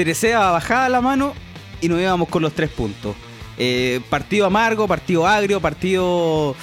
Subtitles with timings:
[0.00, 1.34] Cerecea bajaba la mano
[1.82, 3.14] y nos íbamos con los tres puntos.
[3.58, 6.56] Eh, partido amargo, partido agrio, partido...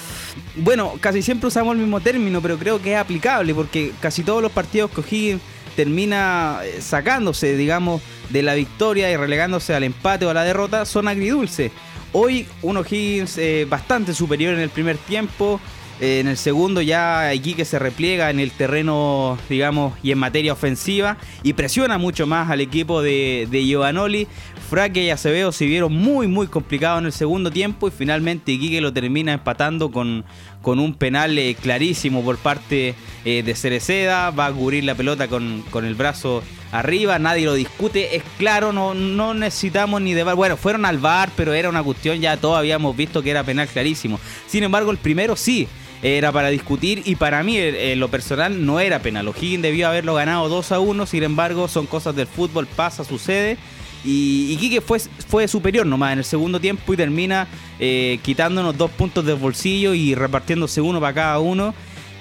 [0.55, 4.41] Bueno, casi siempre usamos el mismo término, pero creo que es aplicable porque casi todos
[4.41, 5.41] los partidos que O'Higgins
[5.76, 10.85] termina eh, sacándose, digamos, de la victoria y relegándose al empate o a la derrota
[10.85, 11.72] son agridulces.
[12.13, 15.59] Hoy un O'Higgins eh, bastante superior en el primer tiempo,
[16.00, 20.54] eh, en el segundo ya Iquique se repliega en el terreno, digamos, y en materia
[20.54, 24.28] ofensiva y presiona mucho más al equipo de, Giovanoli.
[24.70, 28.82] Fraque y Acevedo se vieron muy, muy complicados en el segundo tiempo y finalmente Iquique
[28.82, 30.26] lo termina empatando con,
[30.62, 34.30] con un penal eh, clarísimo por parte eh, de Cereceda.
[34.32, 38.73] Va a cubrir la pelota con, con el brazo arriba, nadie lo discute, es claro,
[38.73, 40.36] no, no necesitamos ni de bar.
[40.36, 43.68] Bueno, fueron al bar, pero era una cuestión, ya todos habíamos visto que era penal
[43.68, 44.20] clarísimo.
[44.48, 45.68] Sin embargo, el primero sí
[46.02, 49.28] era para discutir y para mí en lo personal no era penal.
[49.28, 53.58] O'Higgins debió haberlo ganado 2 a 1, sin embargo son cosas del fútbol, pasa, sucede.
[54.04, 57.48] Y, Quique fue, fue superior nomás en el segundo tiempo y termina
[57.80, 61.73] eh, quitándonos dos puntos del bolsillo y repartiéndose uno para cada uno.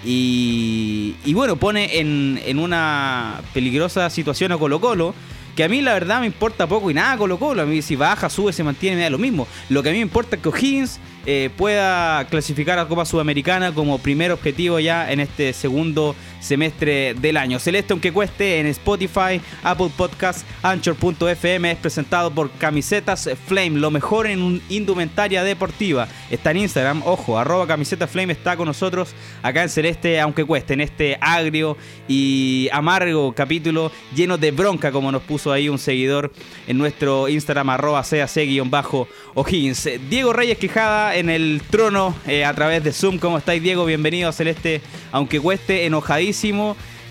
[0.04, 5.14] Y, bueno, pone en, en, una peligrosa situación a Colo Colo,
[5.56, 7.62] que a mí la verdad me importa poco y nada Colo Colo.
[7.62, 9.48] A mí si baja, sube, se mantiene, me da lo mismo.
[9.68, 13.72] Lo que a mí me importa es que O'Higgins eh, pueda clasificar a Copa Sudamericana
[13.72, 17.58] como primer objetivo ya en este segundo semestre del año.
[17.58, 24.26] Celeste, aunque cueste, en Spotify, Apple Podcasts, Anchor.fm es presentado por Camisetas Flame, lo mejor
[24.26, 26.08] en un indumentaria deportiva.
[26.30, 30.74] Está en Instagram, ojo, arroba Camiseta Flame está con nosotros acá en Celeste, aunque cueste,
[30.74, 31.76] en este agrio
[32.08, 36.32] y amargo capítulo lleno de bronca, como nos puso ahí un seguidor
[36.66, 39.90] en nuestro Instagram, arroba CAC-O'Higgins.
[40.08, 43.18] Diego Reyes Quijada en el trono eh, a través de Zoom.
[43.18, 43.84] ¿Cómo estáis, Diego?
[43.84, 44.80] Bienvenido a Celeste,
[45.12, 45.86] aunque cueste,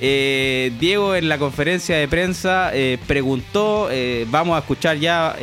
[0.02, 5.36] eh, Diego en la conferencia de prensa eh, preguntó, eh, vamos a escuchar ya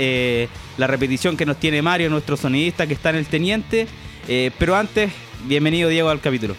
[0.77, 3.87] la repetición que nos tiene Mario, nuestro sonidista que está en el teniente,
[4.59, 5.13] pero antes,
[5.45, 6.55] bienvenido Diego al capítulo.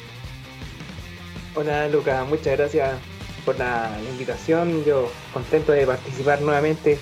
[1.56, 2.98] Hola Lucas, muchas gracias
[3.46, 6.98] por la, invitación, yo contento de participar nuevamente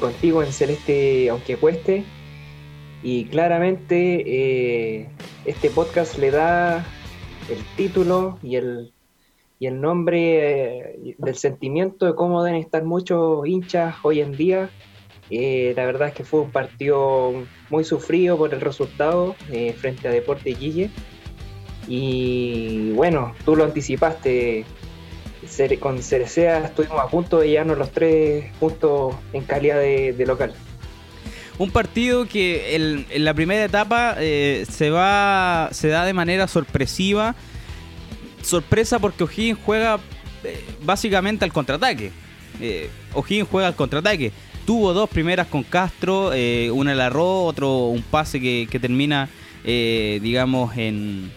[0.00, 2.04] contigo en Celeste, aunque cueste,
[3.02, 5.08] y claramente
[5.44, 6.84] este podcast le da
[7.50, 8.92] el título y el
[9.62, 14.70] y el nombre eh, del sentimiento de cómo deben estar muchos hinchas hoy en día.
[15.30, 17.32] Eh, la verdad es que fue un partido
[17.70, 20.90] muy sufrido por el resultado eh, frente a Deporte Guille.
[21.86, 24.64] Y bueno, tú lo anticipaste,
[25.78, 30.52] con Cerecea estuvimos a punto de llevarnos los tres puntos en calidad de, local.
[31.58, 37.36] Un partido que en la primera etapa se va se da de manera sorpresiva
[38.42, 39.98] sorpresa porque O'Higgins juega
[40.44, 42.10] eh, básicamente al contraataque.
[42.60, 44.32] Eh, O'Higgins juega al contraataque.
[44.66, 49.28] Tuvo dos primeras con Castro, eh, una la arroz, otro un pase que, termina,
[49.64, 51.32] eh, digamos, en,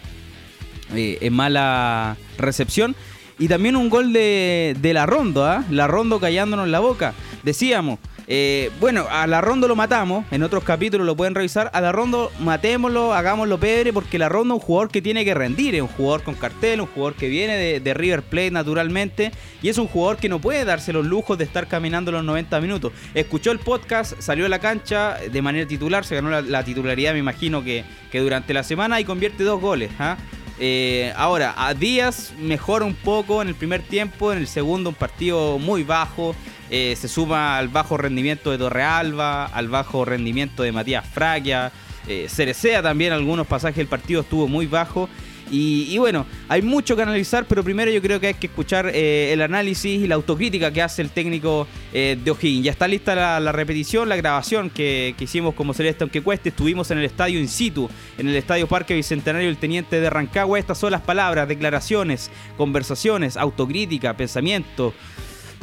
[0.94, 2.94] en mala recepción.
[3.38, 5.64] Y también un gol de, de la Rondo, ¿ah?
[5.70, 7.14] la Rondo callándonos la boca.
[7.42, 11.70] Decíamos, eh, bueno, a la Rondo lo matamos, en otros capítulos lo pueden revisar.
[11.72, 15.34] A la Rondo matémoslo, hagámoslo pebre, porque la Rondo es un jugador que tiene que
[15.34, 19.30] rendir, es un jugador con cartel, un jugador que viene de, River Plate naturalmente,
[19.62, 22.60] y es un jugador que no puede darse los lujos de estar caminando los 90
[22.60, 22.92] minutos.
[23.14, 27.20] Escuchó el podcast, salió a la cancha de manera titular, se ganó la, titularidad, me
[27.20, 29.90] imagino que, que, durante la semana y convierte dos goles.
[29.98, 30.16] ¿ah?
[30.58, 34.96] Eh, ahora, a Díaz mejora un poco en el primer tiempo, en el segundo un
[34.96, 36.34] partido muy bajo.
[36.70, 41.70] Eh, se suma al bajo rendimiento de Torrealba, al bajo rendimiento de Matías Fragia.
[42.08, 45.08] Eh, Cerecea también, algunos pasajes del partido estuvo muy bajo.
[45.48, 49.32] Y, bueno, hay mucho que analizar, pero primero yo creo que hay que escuchar eh,
[49.32, 52.64] el análisis y la autocrítica que hace el técnico de O'Higgins.
[52.64, 56.48] Ya está lista la, repetición, la grabación que, hicimos como Celeste, aunque cueste.
[56.48, 57.88] Estuvimos en el estadio in situ,
[58.18, 60.58] en el estadio Parque Bicentenario del Teniente de Rancagua.
[60.58, 64.94] Estas son las palabras, declaraciones, conversaciones, autocrítica, pensamiento.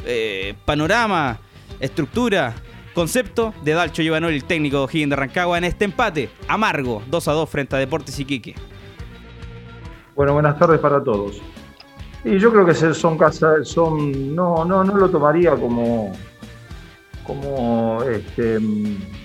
[0.04, 1.38] Eh, panorama,
[1.80, 2.54] estructura,
[2.94, 7.28] concepto de Dalcho Giovanoli, el técnico de O'Higgins de Rancagua, en este empate amargo, 2
[7.28, 8.54] a 2 frente a Deportes Iquique.
[10.14, 11.40] Bueno, buenas tardes para todos.
[12.24, 16.12] Y yo creo que son casas, son, no, no, no lo tomaría como,
[17.26, 18.58] como este,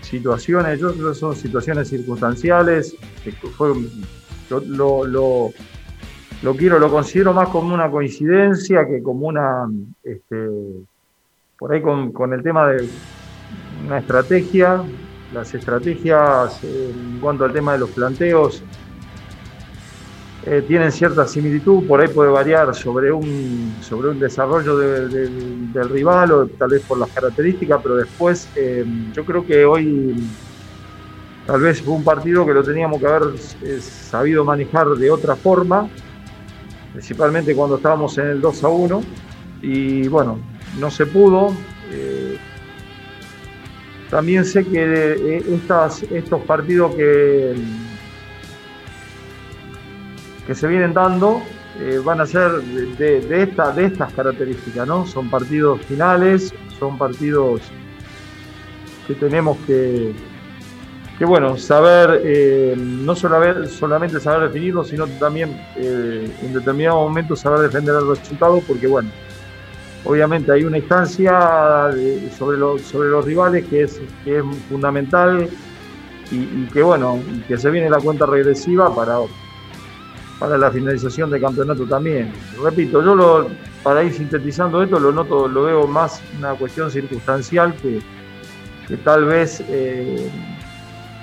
[0.02, 2.96] situaciones, yo creo que son situaciones circunstanciales,
[3.58, 3.74] fue,
[4.50, 5.54] lo, lo
[6.42, 9.70] lo quiero, lo considero más como una coincidencia que como una,
[10.04, 10.48] este,
[11.58, 12.88] por ahí con, el tema de
[13.86, 14.82] una estrategia,
[15.34, 18.64] las estrategias en cuanto al tema de los planteos,
[20.46, 26.32] eh, tienen cierta similitud, por ahí puede variar sobre un, sobre un desarrollo del rival
[26.32, 30.16] o tal vez por las características, pero después eh, yo creo que hoy
[31.46, 33.24] tal vez fue un partido que lo teníamos que haber
[33.64, 35.90] eh, sabido manejar de otra forma,
[36.94, 39.04] principalmente cuando estábamos en el 2 a 1,
[39.62, 40.40] y bueno,
[40.80, 41.54] no se pudo.
[44.10, 47.56] también sé que estas, estos partidos que
[50.50, 51.44] que se vienen dando
[51.80, 52.50] eh, van a ser
[52.98, 55.06] de, de, esta, de estas características, ¿no?
[55.06, 57.62] Son partidos finales, son partidos
[59.06, 60.16] que tenemos que,
[61.20, 67.60] que bueno, saber, eh, no solamente saber definirlos, sino también eh, en determinado momento saber
[67.60, 69.10] defender el resultado, porque bueno,
[70.06, 71.92] obviamente hay una instancia
[72.38, 75.50] sobre, los, sobre los rivales que es, que es fundamental
[76.32, 77.20] y, y que bueno,
[77.50, 79.18] que se viene la cuenta regresiva para
[80.40, 82.32] para la finalización del campeonato también.
[82.64, 83.50] Repito, yo lo,
[83.84, 88.00] para ir sintetizando esto lo noto, lo veo más una cuestión circunstancial que,
[88.88, 90.30] que tal vez eh,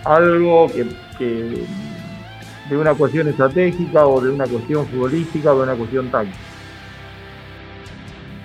[0.06, 0.68] algo
[1.18, 1.66] que,
[2.68, 6.38] de una cuestión estratégica o de una cuestión futbolística o de una cuestión táctica.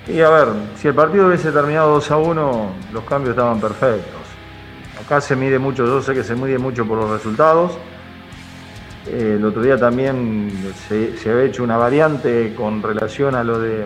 [0.08, 4.22] Y a ver, si el partido hubiese terminado 2 a 1, los cambios estaban perfectos.
[5.04, 7.78] Acá se mide mucho, yo sé que se mide mucho por los resultados
[9.08, 10.52] eh, el otro día también
[10.88, 13.86] se, había hecho una variante con relación a lo de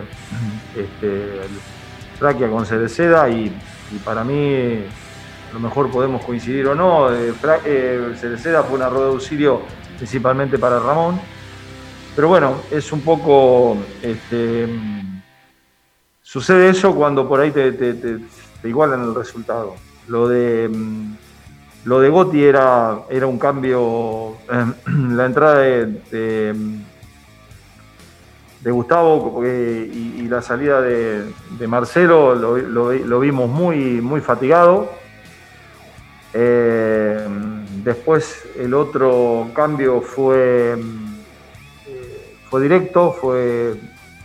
[0.76, 3.50] este, con Cereceda y,
[4.04, 4.84] para mí
[5.56, 7.10] lo mejor podemos coincidir o no.
[7.14, 7.32] Eh,
[7.64, 9.62] eh, Cereceda fue una rueda de auxilio
[9.96, 11.18] principalmente para Ramón.
[12.14, 13.78] Pero bueno, es un poco.
[14.02, 14.68] Este,
[16.20, 18.20] sucede eso cuando por ahí te,
[18.64, 19.76] igualan el resultado.
[20.08, 21.14] Lo de mm,
[21.84, 25.86] lo de Gotti era, era un cambio, eh, la entrada de,
[28.60, 31.32] de, Gustavo y, la salida de,
[31.66, 35.05] Marcelo lo, vimos muy, muy fatigado.
[36.38, 37.18] Eh,
[37.82, 40.76] después el otro cambio fue,
[42.50, 43.74] fue directo, fue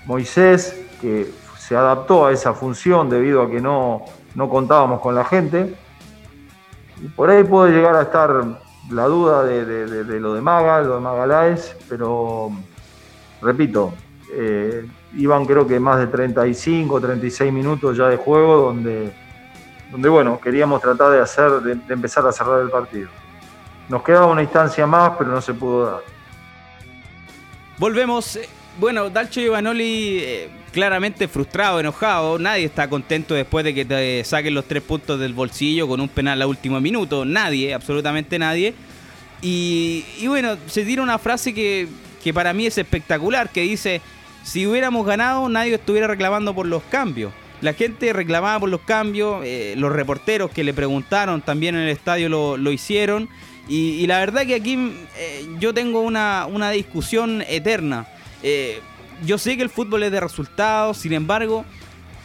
[0.05, 4.03] Moisés, que se adaptó a esa función debido a que no,
[4.35, 5.73] no contábamos con la gente.
[7.15, 8.43] Por ahí puede llegar a estar
[8.89, 12.51] la duda de, lo de Maga, lo de Magaláes, pero
[13.41, 13.93] repito,
[14.33, 14.85] eh,
[15.15, 19.13] iban creo que más de 35, 36 minutos ya de juego donde,
[19.91, 23.09] donde bueno, queríamos tratar de hacer, de, empezar a cerrar el partido.
[23.89, 26.01] Nos quedaba una instancia más, pero no se pudo dar.
[27.77, 28.37] Volvemos.
[28.37, 28.47] Eh,
[28.79, 32.39] bueno, Dalcho Ivanoli eh, claramente frustrado, enojado.
[32.39, 36.07] Nadie está contento después de que te saquen los tres puntos del bolsillo con un
[36.07, 37.25] penal a último minuto.
[37.25, 38.73] Nadie, absolutamente nadie.
[39.41, 41.87] Y, bueno, se tira una frase que,
[42.33, 44.01] para mí es espectacular, que dice,
[44.43, 47.33] si hubiéramos ganado, nadie estuviera reclamando por los cambios.
[47.61, 51.89] La gente reclamaba por los cambios, eh, los reporteros que le preguntaron también en el
[51.89, 53.29] estadio lo, hicieron.
[53.67, 58.07] Y, la verdad que aquí eh, yo tengo una, una discusión eterna.
[58.41, 58.79] Eh,
[59.23, 61.63] yo sé que el fútbol es de resultados, sin embargo,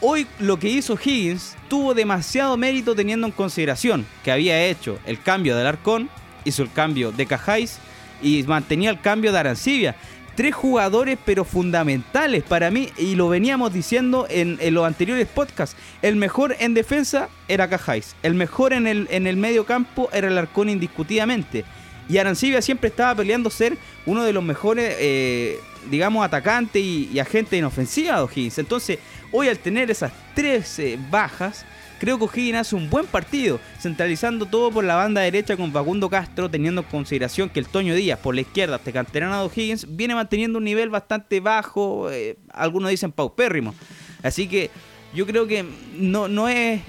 [0.00, 5.20] hoy lo que hizo Higgins tuvo demasiado mérito teniendo en consideración que había hecho el
[5.20, 6.08] cambio del Arcón,
[6.46, 7.78] hizo el cambio de Cajáis
[8.22, 9.96] y mantenía el cambio de Arancibia.
[10.36, 15.76] Tres jugadores pero fundamentales para mí y lo veníamos diciendo en, los anteriores podcasts.
[16.02, 20.28] El mejor en defensa era Cajáis, el mejor en el, en el medio campo era
[20.28, 21.64] el Arcón indiscutidamente.
[22.08, 25.58] Y Arancibia siempre estaba peleando ser uno de los mejores, eh,
[25.90, 28.58] digamos, atacantes y, agentes inofensivos de O'Higgins.
[28.58, 28.98] Entonces,
[29.32, 31.64] hoy al tener esas tres eh, bajas,
[31.98, 36.08] creo que O'Higgins hace un buen partido, centralizando todo por la banda derecha con Facundo
[36.08, 39.86] Castro, teniendo en consideración que el Toño Díaz por la izquierda, este canterano de O'Higgins,
[39.96, 43.74] viene manteniendo un nivel bastante bajo, eh, algunos dicen paupérrimo.
[44.22, 44.70] Así que
[45.14, 45.64] yo creo que
[45.96, 46.82] no, no es,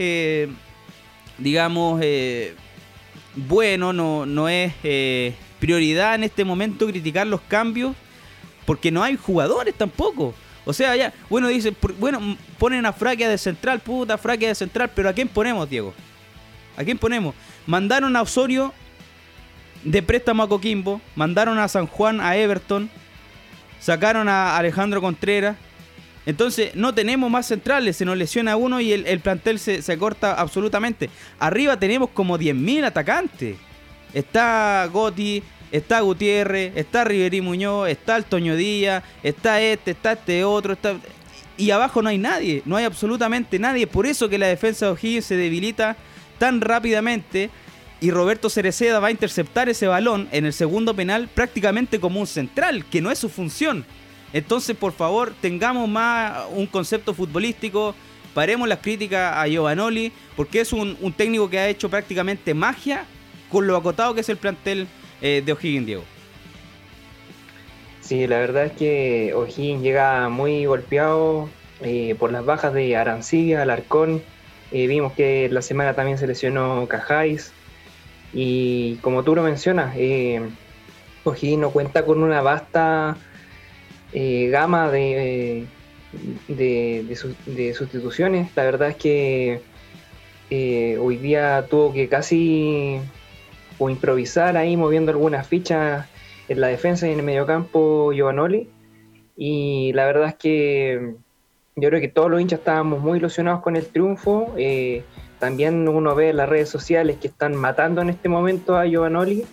[1.38, 2.02] digamos,
[3.38, 7.96] bueno, no, no es eh, prioridad en este momento criticar los cambios
[8.66, 10.34] porque no hay jugadores tampoco.
[10.68, 14.92] O sea, ya, bueno, dicen, bueno, ponen a Fraquia de central, puta, Fraquia de central,
[14.94, 15.94] pero ¿a quién ponemos, Diego?
[16.76, 17.34] ¿A quién ponemos?
[17.66, 18.74] Mandaron a Osorio
[19.86, 22.90] de préstamo a Coquimbo, mandaron a San Juan a Everton,
[23.80, 25.56] sacaron a Alejandro Contreras,
[26.26, 31.10] entonces no tenemos más centrales, se nos lesiona uno y el, plantel se, corta absolutamente.
[31.40, 33.56] Arriba tenemos como 10.000 atacantes.
[34.14, 40.44] Está Gotti, está Gutiérrez, está Riverí Muñoz, está el Toño Díaz, está este, está este
[40.44, 40.96] otro, está...
[41.58, 43.88] Y abajo no hay nadie, no hay absolutamente nadie.
[43.88, 45.98] Por eso que la defensa de O'Higgins se debilita
[46.38, 47.50] tan rápidamente.
[48.00, 52.28] y Roberto Cereceda va a interceptar ese balón en el segundo penal prácticamente como un
[52.28, 53.86] central, que no es su función.
[54.34, 57.96] Entonces, por favor, tengamos más un concepto futbolístico,
[58.34, 63.06] paremos las críticas a Giovanoli, porque es un, técnico que ha hecho prácticamente magia
[63.50, 64.88] con lo acotado que es el plantel
[65.22, 66.04] eh, de O'Higgins, Diego.
[68.02, 71.50] Sí, la verdad es que O'Higgins llega muy golpeado
[71.82, 74.24] eh, por las bajas de Arancibia, Alarcón.
[74.72, 77.52] Eh, vimos que la semana también se lesionó Cajáis.
[78.34, 80.42] Y como tú lo mencionas, eh,
[81.58, 83.18] no cuenta con una vasta
[84.14, 85.66] gama de,
[86.48, 88.50] de, sustituciones.
[88.56, 89.62] La verdad es que
[90.98, 93.02] hoy día tuvo que casi
[93.80, 96.08] o improvisar ahí moviendo algunas fichas
[96.48, 98.70] en la defensa y en el mediocampo Giovanoli.
[99.36, 101.16] Y la verdad es que
[101.76, 104.54] yo creo que todos los hinchas estábamos muy ilusionados con el triunfo.
[104.58, 105.04] Eh,
[105.40, 109.46] también uno ve en las redes sociales que están matando en este momento a Giovanoli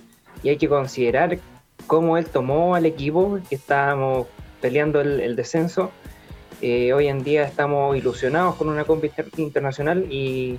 [0.42, 1.38] y hay que considerar
[1.86, 4.26] cómo él tomó al equipo, que estábamos
[4.60, 5.90] peleando el, descenso.
[6.62, 10.58] Eh, hoy en día estamos ilusionados con una competición internacional y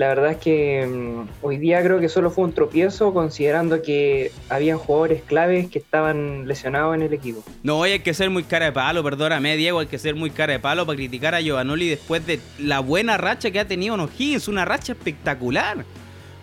[0.00, 4.32] la verdad es que mm, hoy día creo que solo fue un tropiezo considerando que
[4.48, 7.44] habían jugadores claves que estaban lesionados en el equipo.
[7.62, 10.30] No, hoy hay que ser muy cara de palo, perdóname Diego, hay que ser muy
[10.30, 13.94] cara de palo para criticar a Giovanoli después de la buena racha que ha tenido
[13.94, 15.84] en O'Higgins, una racha espectacular.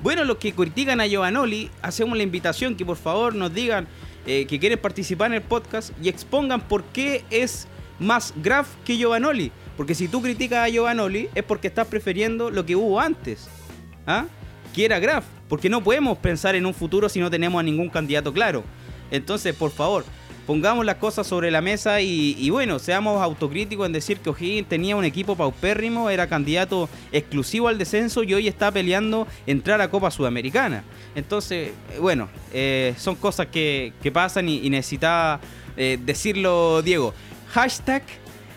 [0.04, 3.88] Bueno, los que critican a Giovanoli, hacemos la invitación que por favor nos digan
[4.28, 8.98] eh, que quieren participar en el podcast y expongan por qué es más Graf que
[8.98, 9.52] Giovanoli.
[9.78, 13.48] Porque si tú criticas a Giovanoli es porque estás prefiriendo lo que hubo antes.
[14.08, 14.26] ¿Ah?
[14.74, 15.24] Que era Graf.
[15.48, 18.64] Porque no podemos pensar en un futuro si no tenemos a ningún candidato claro.
[19.12, 20.04] Entonces, por favor,
[20.48, 24.96] pongamos las cosas sobre la mesa y, bueno, seamos autocríticos en decir que O'Higgins tenía
[24.96, 30.10] un equipo paupérrimo, era candidato exclusivo al descenso y hoy está peleando entrar a Copa
[30.10, 30.84] Sudamericana.
[31.16, 35.40] Entonces, eh, bueno, eh, son cosas que, pasan y, necesitaba
[35.76, 37.14] eh, decirlo Diego.
[37.50, 38.04] Hashtag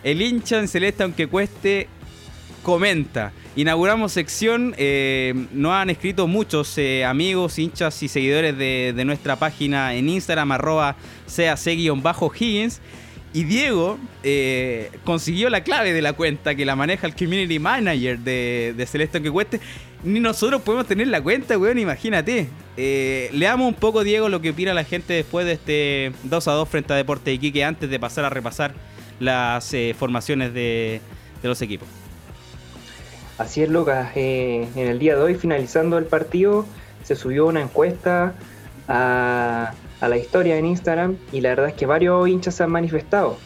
[0.03, 1.89] el hincha en celeste aunque cueste
[2.63, 3.33] comenta.
[3.57, 4.75] Inauguramos sección,
[5.53, 12.81] nos han escrito muchos amigos, hinchas y seguidores de, nuestra página en Instagram, arroba cac-higgins.
[13.33, 13.99] Y Diego
[15.05, 19.31] consiguió la clave de la cuenta que la maneja el community manager de, Celeste Aunque
[19.31, 19.61] Cueste
[20.03, 22.49] ni nosotros podemos tener la cuenta, weón, imagínate.
[22.77, 26.53] Eh, leamos un poco, Diego, lo que opina la gente después de este 2 a
[26.53, 28.75] 2 frente a Deporte Iquique antes de pasar a repasar
[29.21, 31.01] las eh, formaciones de,
[31.45, 31.87] los equipos.
[33.39, 34.11] Así es, Lucas.
[34.17, 36.67] Eh, en el día de hoy, finalizando el partido,
[37.05, 38.35] se subió una encuesta
[38.89, 43.39] a, la historia en Instagram y la verdad es que varios hinchas se han manifestado.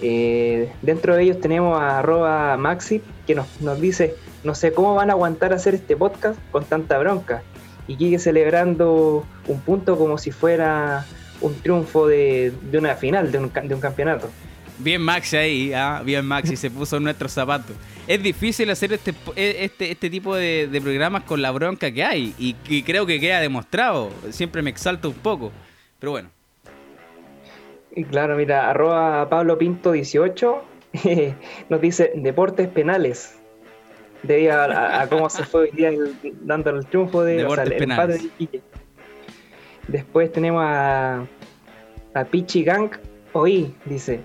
[0.00, 3.46] dentro de ellos tenemos a arroba Maxi que nos,
[3.80, 7.42] dice no sé cómo van a aguantar hacer este podcast con tanta bronca.
[7.86, 11.04] Y Quique celebrando un punto como si fuera
[11.40, 13.48] un triunfo de, una final, de un,
[13.80, 14.30] campeonato.
[14.82, 16.02] Bien Maxi ahí, ¿ah?
[16.04, 17.76] bien Maxi, se puso en nuestros zapatos.
[18.06, 22.56] Es difícil hacer este, este, este tipo de, programas con la bronca que hay y,
[22.68, 24.10] y, creo que queda demostrado.
[24.30, 25.52] Siempre me exalto un poco,
[26.00, 26.30] pero bueno.
[27.94, 30.64] Y claro, mira, arroba Pablo Pinto 18
[31.68, 33.38] nos dice deportes penales
[34.22, 35.90] debido a, cómo se fue hoy día
[36.42, 38.62] dando el triunfo de, o el empate de Iquique.
[39.88, 41.26] Después tenemos a,
[42.14, 42.90] a Pichi Gang
[43.32, 44.20] Oí, dice.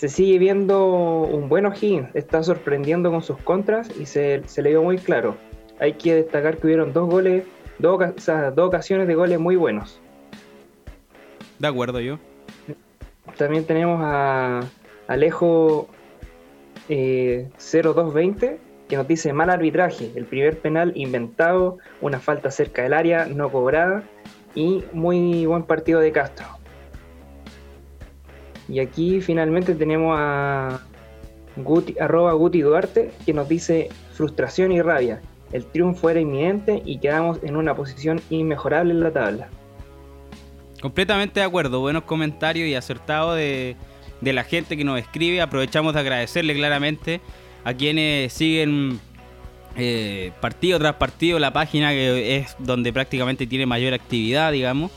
[0.00, 0.86] Se sigue viendo
[1.24, 5.36] un buen O'Higgins, está sorprendiendo con sus contras y se, le dio muy claro.
[5.78, 7.44] Hay que destacar que hubieron dos goles,
[7.78, 10.00] dos, dos ocasiones de goles muy buenos.
[11.58, 12.18] De acuerdo, yo.
[13.36, 14.60] También tenemos a
[15.06, 15.86] Alejo
[16.88, 22.94] eh, 0220 que nos dice mal arbitraje, el primer penal inventado, una falta cerca del
[22.94, 24.02] área no cobrada
[24.54, 26.49] y muy buen partido de Castro.
[28.70, 30.80] Y aquí finalmente tenemos a
[31.56, 35.20] Guti, Duarte que nos dice frustración y rabia.
[35.52, 39.48] El triunfo era inminente y quedamos en una posición inmejorable en la tabla.
[40.80, 43.76] Completamente de acuerdo, buenos comentarios y acertados de,
[44.20, 45.40] de la gente que nos escribe.
[45.40, 47.20] Aprovechamos de agradecerle claramente
[47.64, 49.00] a quienes siguen
[49.76, 54.90] eh, partido tras partido la página que es donde prácticamente tiene mayor actividad, digamos.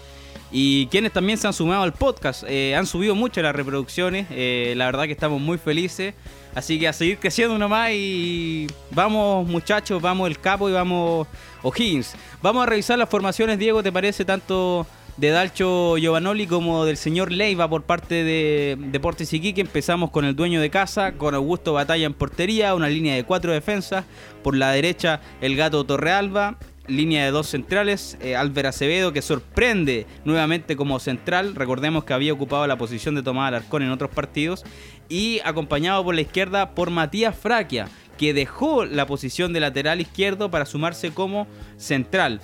[0.56, 2.44] Y quienes también se han sumado al podcast.
[2.48, 4.28] Eh, han subido mucho las reproducciones.
[4.30, 6.14] Eh, la verdad que estamos muy felices.
[6.54, 11.28] Así que a seguir creciendo nomás y vamos muchachos, vamos el capo y vamos
[11.64, 12.16] O'Higgins.
[12.44, 14.86] Vamos a revisar las formaciones, Diego, ¿te parece tanto
[15.18, 19.62] de Dalcho Giovanoli como del señor Leiva por parte de Deportes Iquique.
[19.62, 23.52] Empezamos con el dueño de casa, con Augusto Batalla en portería, una línea de cuatro
[23.52, 24.06] defensas.
[24.44, 26.58] Por la derecha, el gato Torrealba.
[26.88, 32.34] Línea de dos centrales, eh, Álvaro Acevedo que sorprende nuevamente como central, recordemos que había
[32.34, 34.63] ocupado la posición de Tomás Alarcón en otros partidos,
[35.10, 37.88] y acompañado por la izquierda por Matías Fraquia,
[38.18, 41.48] que dejó la posición de lateral izquierdo para sumarse como
[41.78, 42.42] central,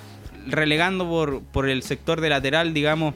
[0.48, 3.14] relegando por, por el sector de lateral, digamos,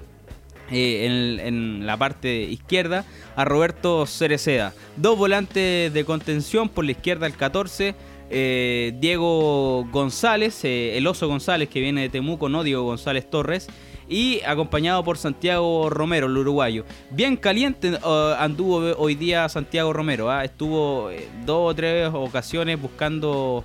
[0.71, 4.73] eh, en, la parte izquierda a Roberto Cereceda.
[4.95, 7.95] Dos volantes de contención por la izquierda el 14
[8.35, 13.67] eh, Diego González, eh, el oso González que viene de Temuco, no Diego González Torres,
[14.09, 16.83] y acompañado por Santiago Romero, el uruguayo.
[17.11, 20.43] Bien caliente uh, anduvo hoy día Santiago Romero, ¿ah?
[20.43, 23.63] estuvo eh, dos o tres ocasiones buscando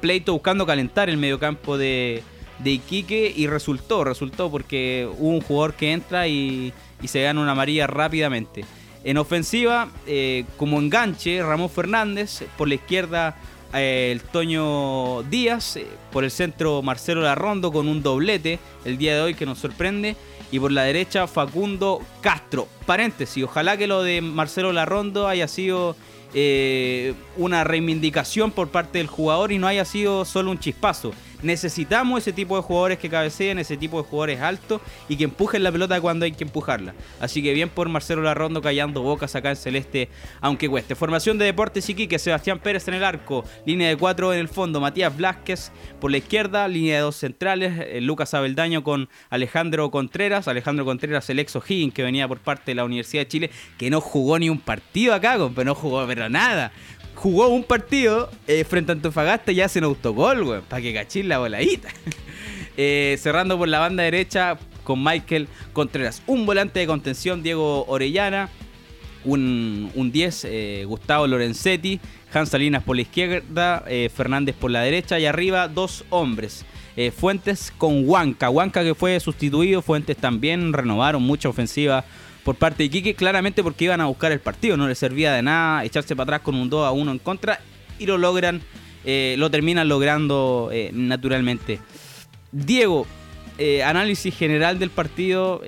[0.00, 2.22] pleito, buscando calentar el mediocampo de,
[2.60, 7.40] de Iquique y resultó, resultó porque hubo un jugador que entra y, y se gana
[7.40, 8.64] una amarilla rápidamente.
[9.02, 9.88] En ofensiva,
[10.56, 16.82] como enganche, Ramón Fernández, por la izquierda eh, el Toño Díaz, eh, por el centro
[16.82, 20.16] Marcelo Larrondo con un doblete el día de hoy que nos sorprende.
[20.50, 22.68] Y por la derecha Facundo Castro.
[22.86, 25.94] Paréntesis, ojalá que lo de Marcelo Larrondo haya sido
[26.34, 31.12] eh, una reivindicación por parte del jugador y no haya sido solo un chispazo.
[31.42, 35.62] Necesitamos ese tipo de jugadores que cabeceen, ese tipo de jugadores altos y que empujen
[35.62, 36.94] la pelota cuando hay que empujarla.
[37.20, 40.08] Así que bien por Marcelo Larrondo callando bocas acá en Celeste,
[40.40, 40.94] aunque cueste.
[40.94, 44.80] Formación de Deportes Iquique, Sebastián Pérez en el arco, línea de cuatro en el fondo,
[44.80, 50.48] Matías Blasquez por la izquierda, línea de dos centrales, eh, Lucas Abeldaño con Alejandro Contreras,
[50.48, 53.90] Alejandro Contreras el ex O'Higgins que venía por parte de la Universidad de Chile, que
[53.90, 56.72] no jugó ni un partido acá, pero no jugó pero nada
[57.18, 61.28] jugó un partido eh, frente a Antofagasta y hace un autogol, güey, para que cachín
[61.28, 61.88] la voladita.
[62.80, 66.22] Eh, cerrando por la banda derecha con Michael Contreras.
[66.28, 68.50] Un volante de contención, Diego Orellana.
[69.24, 71.98] Un, 10, eh, Gustavo Lorenzetti.
[72.32, 73.84] Hans Salinas por la izquierda,
[74.14, 75.18] Fernández por la derecha.
[75.18, 76.64] Y arriba, dos hombres.
[77.16, 78.48] Fuentes con Huanca.
[78.48, 79.82] Huanca que fue sustituido.
[79.82, 82.04] Fuentes también renovaron mucha ofensiva
[82.44, 85.42] por parte de Iquique, claramente porque iban a buscar el partido, no les servía de
[85.42, 87.60] nada echarse para atrás con un 2 a 1 en contra
[87.98, 88.62] y lo logran,
[89.04, 91.80] eh, lo terminan logrando eh, naturalmente.
[92.52, 93.06] Diego,
[93.58, 95.60] eh, análisis general del partido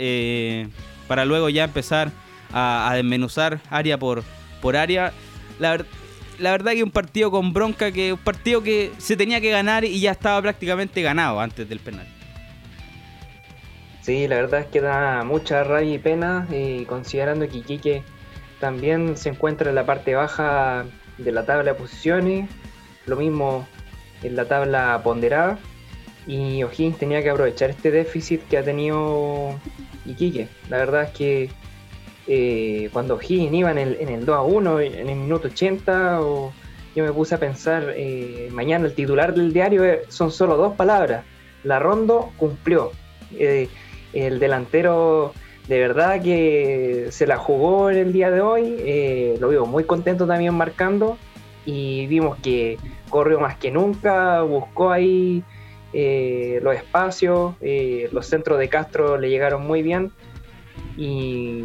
[1.09, 2.12] para luego ya empezar
[2.52, 4.22] a, desmenuzar área por,
[4.62, 5.12] por área.
[5.59, 5.85] La,
[6.38, 9.85] la verdad que un partido con bronca, que un partido que se tenía que ganar
[9.85, 12.06] y ya estaba prácticamente ganado antes del penal.
[14.02, 18.02] Sí, la verdad es que da mucha rabia y pena, y considerando que Iquique
[18.58, 20.84] también se encuentra en la parte baja
[21.18, 22.48] de la tabla de posiciones,
[23.06, 23.66] lo mismo
[24.22, 25.58] en la tabla ponderada,
[26.26, 29.54] y O'Higgins tenía que aprovechar este déficit que ha tenido
[30.06, 30.48] Iquique.
[30.68, 31.50] La verdad es que
[32.26, 36.20] eh, cuando O'Higgins iba en el, 2 a 1, en el minuto 80,
[36.96, 41.24] yo me puse a pensar, eh, mañana el titular del diario son solo dos palabras,
[41.64, 42.92] la Rondo cumplió.
[43.38, 43.68] Eh,
[44.12, 45.33] el delantero
[45.68, 49.85] de verdad que se la jugó en el día de hoy, eh, lo vimos muy
[49.85, 51.16] contento también marcando
[51.64, 52.77] y vimos que
[53.09, 55.44] corrió más que nunca, buscó ahí
[55.92, 60.11] eh, los espacios, eh, los centros de Castro le llegaron muy bien
[60.96, 61.64] y,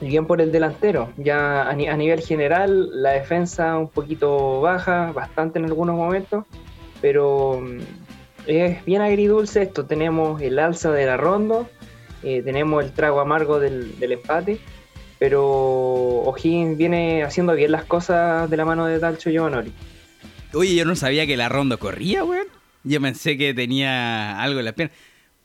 [0.00, 1.10] bien por el delantero.
[1.16, 6.46] Ya a, a, nivel general la defensa un poquito baja, bastante en algunos momentos,
[7.00, 7.78] pero mm,
[8.46, 9.86] es bien agridulce esto.
[9.86, 11.68] Tenemos el alza de la ronda,
[12.22, 14.58] eh, tenemos el trago amargo del, empate,
[15.18, 19.72] pero O'Higgins viene haciendo bien las cosas de la mano de Dalcho Giovanni.
[20.52, 22.46] Oye, yo no sabía que la ronda corría, weón.
[22.82, 24.94] Yo pensé que tenía algo en la pierna.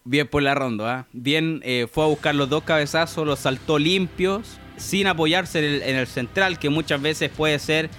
[0.04, 1.08] Bien por la ronda, ¿ah?
[1.14, 6.08] Bien, eh, fue a buscar los dos cabezazos, los saltó limpios, sin apoyarse en el,
[6.08, 7.90] central, que muchas veces puede ser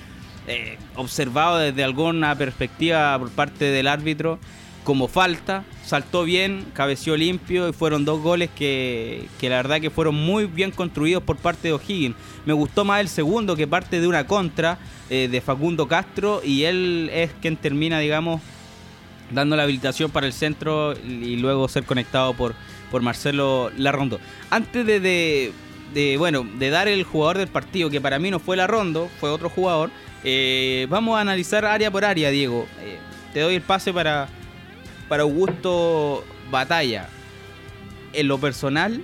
[0.46, 4.38] eh, observado desde alguna perspectiva por parte del árbitro
[4.86, 10.14] como falta, saltó bien, cabeció limpio y fueron dos goles que, la verdad que fueron
[10.14, 12.14] muy bien construidos por parte de O'Higgins.
[12.46, 14.78] Me gustó más el segundo que parte de una contra
[15.10, 18.40] eh, de Facundo Castro y él es quien termina, digamos,
[19.32, 22.54] dando la habilitación para el centro y luego ser conectado por,
[22.92, 24.20] por Marcelo Larrondo.
[24.50, 25.00] Antes de,
[25.92, 29.30] de, bueno, de dar el jugador del partido, que para mí no fue Larrondo, fue
[29.30, 29.90] otro jugador,
[30.22, 32.68] eh, vamos a analizar área por área, Diego.
[32.82, 32.98] Eh,
[33.34, 34.28] te doy el pase para
[35.08, 37.08] para Augusto Batalla.
[38.12, 39.02] En lo personal,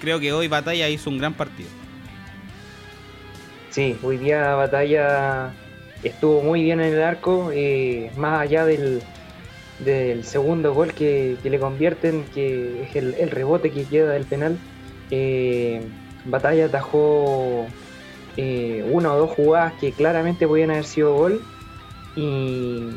[0.00, 1.68] creo que hoy Batalla hizo un gran partido.
[3.70, 5.52] Sí, hoy día Batalla
[6.02, 9.02] estuvo muy bien en el arco, eh, más allá del,
[10.24, 14.58] segundo gol que, le convierten, que es el, rebote que queda del penal.
[15.10, 15.82] Eh,
[16.24, 17.66] Batalla atajó
[18.36, 21.42] eh, una o dos jugadas que claramente podían haber sido gol
[22.16, 22.88] y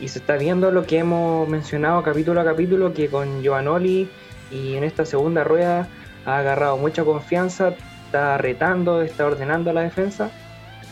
[0.00, 4.08] y se está viendo lo que hemos mencionado capítulo a capítulo, que con Giovanoli
[4.50, 5.88] y en esta segunda rueda
[6.26, 7.74] ha agarrado mucha confianza,
[8.06, 10.30] está retando, está ordenando la defensa.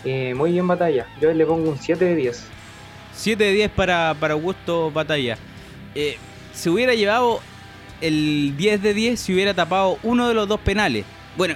[0.04, 2.44] Eh, muy bien batalla, yo le pongo un 7 de 10.
[3.14, 5.36] 7 de 10 para, para Augusto Batalla.
[5.94, 6.16] Eh,
[6.52, 7.40] se hubiera llevado
[8.00, 11.04] el 10 de 10 si hubiera tapado uno de los dos penales.
[11.36, 11.54] Bueno,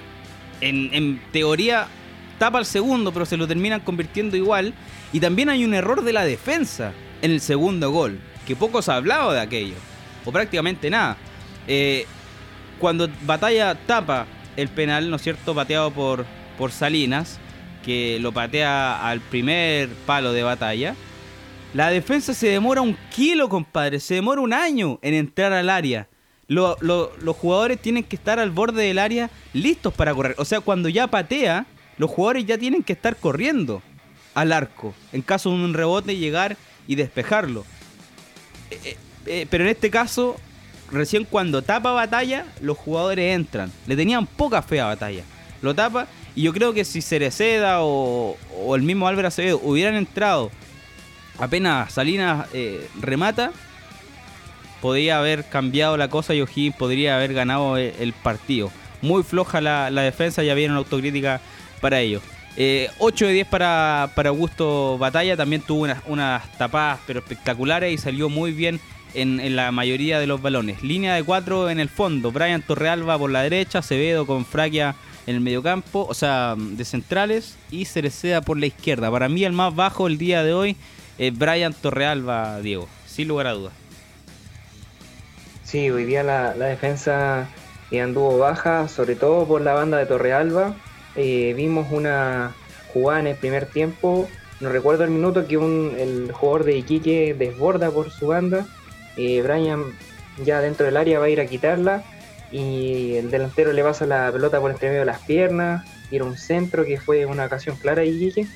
[0.61, 1.88] en, en teoría
[2.38, 4.74] tapa el segundo, pero se lo terminan convirtiendo igual.
[5.12, 8.92] Y también hay un error de la defensa en el segundo gol, que poco se
[8.92, 9.76] ha hablado de aquello,
[10.24, 11.16] o prácticamente nada.
[11.66, 12.07] Eh,
[12.79, 14.26] cuando Batalla tapa
[14.57, 16.24] el penal, ¿no es cierto?, pateado por,
[16.59, 17.38] por Salinas,
[17.85, 20.96] que lo patea al primer palo de Batalla.
[21.72, 26.09] La defensa se demora un kilo, compadre, se demora un año en entrar al área.
[26.48, 30.35] los jugadores tienen que estar al borde del área listos para correr.
[30.38, 31.66] O sea, cuando ya patea,
[31.98, 33.83] los jugadores ya tienen que estar corriendo
[34.35, 34.94] al arco.
[35.12, 37.64] En caso de un rebote, llegar y despejarlo.
[38.70, 38.96] Eh, eh,
[39.27, 40.37] eh, pero en este caso,
[40.90, 43.72] recién cuando tapa batalla, los jugadores entran.
[43.87, 45.22] Le tenían poca fe a batalla.
[45.62, 49.94] Lo tapa y yo creo que si Cereceda o, o el mismo Álvaro Acevedo hubieran
[49.94, 50.51] entrado
[51.38, 52.46] apenas Salinas
[53.01, 53.53] remata,
[54.81, 58.70] podría haber cambiado la cosa y O'Higgins podría haber ganado el, partido.
[59.03, 61.40] Muy floja la, la defensa, ya vieron autocrítica
[61.81, 62.01] para
[62.57, 62.95] ellos.
[62.99, 67.99] 8 eh, de 10 para, para Augusto Batalla, también tuvo unas, tapadas pero espectaculares y
[67.99, 68.81] salió muy bien
[69.14, 70.83] en, la mayoría de los balones.
[70.83, 74.95] Línea de 4 en el fondo, Brian Torrealba por la derecha, Acevedo con Fraquia
[75.27, 79.11] en el mediocampo, o sea, de centrales, y Cereceda por la izquierda.
[79.11, 80.77] Para mí el más bajo el día de hoy
[81.19, 83.73] es Brian Torrealba, Diego, sin lugar a dudas.
[85.64, 87.49] Sí, hoy día la, la defensa
[87.92, 90.75] anduvo baja, sobre todo por la banda de Torrealba
[91.16, 92.55] eh, vimos una
[92.92, 94.29] jugada en el primer tiempo,
[94.61, 98.66] no recuerdo el minuto, que el jugador de Iquique desborda por su banda,
[99.16, 99.85] eh, Brian
[100.44, 102.05] ya dentro del área va a ir a quitarla
[102.52, 106.24] y el delantero le pasa la pelota por entre medio de las piernas, y era
[106.24, 108.46] un centro que fue una ocasión clara a Iquique.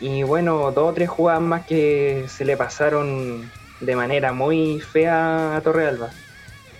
[0.00, 3.50] Y bueno, dos o tres jugadas más que se le pasaron
[3.80, 6.10] de manera muy fea a Torrealba.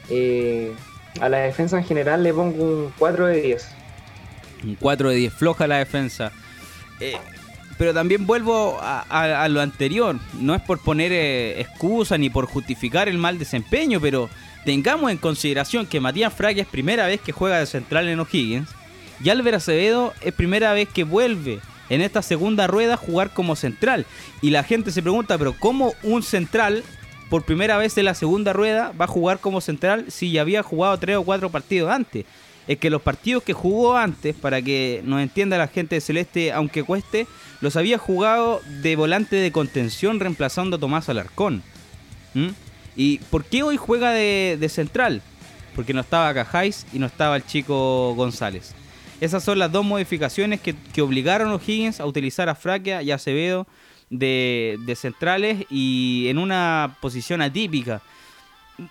[0.09, 0.73] Eh,
[1.20, 3.80] a la defensa en general le pongo un 4 de 10.
[4.64, 6.33] Un 4 de 10, floja la defensa.
[7.01, 7.16] Eh,
[7.79, 10.18] pero también vuelvo a, lo anterior.
[10.38, 14.29] No es por poner eh, excusa ni por justificar el mal desempeño, pero
[14.64, 18.68] tengamos en consideración que Matías Fraga es primera vez que juega de central en O'Higgins
[19.23, 23.57] y Álvaro Acevedo es primera vez que vuelve en esta segunda rueda a jugar como
[23.57, 24.07] central.
[24.40, 26.83] Y la gente se pregunta, pero ¿cómo un central
[27.29, 30.62] por primera vez en la segunda rueda va a jugar como central si ya había
[30.62, 32.25] jugado tres o cuatro partidos antes?
[32.71, 36.53] Es que los partidos que jugó antes, para que nos entienda la gente de Celeste,
[36.53, 37.27] aunque cueste,
[37.61, 41.65] los había jugado de volante de contención reemplazando a Tomás Alarcón.
[42.95, 45.21] ¿Y por qué hoy juega de, central?
[45.75, 48.73] Porque no estaba Cajáis y no estaba el chico González.
[49.21, 53.67] Esas son las dos modificaciones que, obligaron a Higgins a utilizar a Fraquia y Acevedo
[54.11, 58.01] de, de centrales y en una posición atípica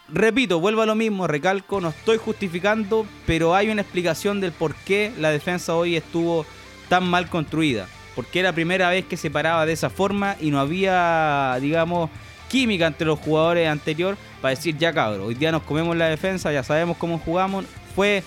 [0.07, 4.75] repito, vuelvo a lo mismo, recalco, no estoy justificando, pero hay una explicación del por
[4.75, 6.45] qué la defensa hoy estuvo
[6.87, 7.87] tan mal construida.
[8.15, 12.09] Porque era la primera vez que se paraba de esa forma y no había, digamos,
[12.49, 16.51] química entre los jugadores anterior para decir, ya cabro, hoy día nos comemos la defensa,
[16.51, 17.65] ya sabemos cómo jugamos.
[17.95, 18.23] Fue,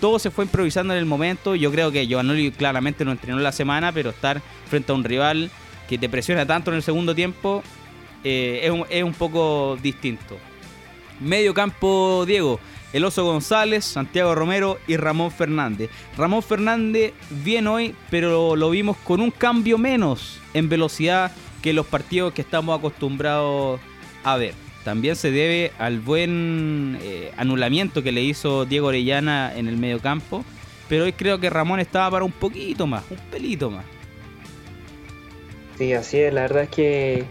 [0.00, 1.54] todo se fue improvisando en el momento.
[1.54, 5.50] Yo creo que Giovanni claramente no entrenó la semana, pero estar frente a un rival
[5.88, 7.62] que te presiona tanto en el segundo tiempo
[8.22, 10.36] eh, es un poco distinto.
[11.22, 12.58] Medio campo, Diego.
[12.92, 15.88] El Oso González, Santiago Romero y Ramón Fernández.
[16.16, 21.32] Ramón Fernández bien hoy, pero lo vimos con un cambio menos en velocidad
[21.62, 23.80] que los partidos que estamos acostumbrados
[24.24, 24.54] a ver.
[24.84, 30.00] También se debe al buen eh, anulamiento que le hizo Diego Orellana en el medio
[30.00, 30.44] campo.
[30.88, 33.84] Pero hoy creo que Ramón estaba para un poquito más, un pelito más.
[35.78, 36.34] Sí, así es.
[36.34, 37.24] La verdad es que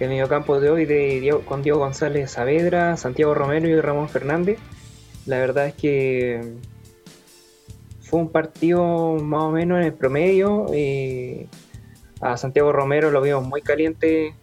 [0.00, 4.58] el mediocampo de hoy de con Diego González Saavedra, Santiago Romero y Ramón Fernández.
[5.26, 6.54] La verdad es que
[8.00, 10.66] fue un partido más o menos en el promedio.
[10.72, 11.48] Eh,
[12.22, 14.34] a Santiago Romero lo vimos muy caliente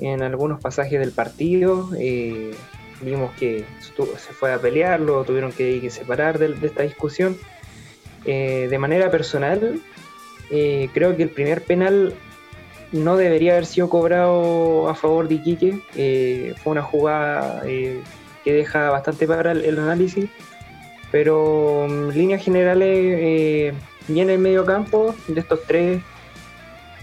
[0.00, 1.90] en algunos pasajes del partido.
[1.98, 2.52] Eh,
[3.02, 7.36] vimos que se fue a pelear, lo tuvieron que, separar de, esta discusión.
[8.24, 9.82] Eh, de manera personal,
[10.48, 12.14] creo que el primer penal
[12.94, 15.80] no debería haber sido cobrado a favor de Iquique.
[15.96, 18.00] Eh, fue una jugada eh,
[18.44, 20.30] que deja bastante para el, análisis.
[21.10, 23.74] Pero en líneas generales, eh,
[24.08, 26.02] en el medio campo, de estos tres,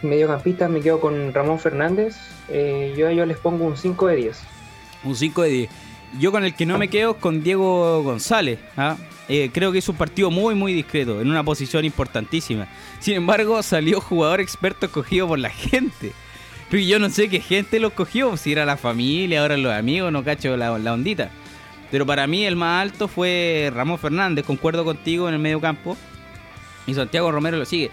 [0.01, 2.15] mediocampista me quedo con Ramón Fernández.
[2.49, 4.39] Yo a ellos les pongo un 5 de 10.
[5.03, 5.69] Un 5 de 10.
[6.19, 8.59] Yo con el que no me quedo es con Diego González.
[8.75, 8.97] ¿ah?
[9.33, 12.67] Eh, creo que es un partido muy, muy discreto, en una posición importantísima.
[12.99, 16.11] Sin embargo, salió jugador experto escogido por la gente.
[16.69, 20.25] Yo no sé qué gente lo escogió, si era la familia, ahora los amigos, no
[20.25, 21.31] cacho la, la ondita.
[21.91, 25.95] Pero para mí el más alto fue Ramón Fernández, concuerdo contigo en el medio campo.
[26.85, 27.89] Y Santiago Romero lo sigue.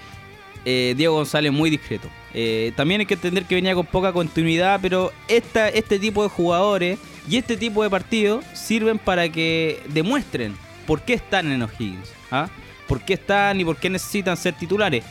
[0.64, 2.08] Eh, Diego González muy discreto.
[2.34, 6.30] Eh, también hay que entender que venía con poca continuidad, pero esta, este tipo de
[6.30, 6.98] jugadores
[7.30, 10.56] y este tipo de partidos sirven para que demuestren
[10.88, 12.10] por qué están en los Higgins.
[12.30, 12.48] ¿ah?
[12.88, 15.04] ¿Por qué están y por qué necesitan ser titulares?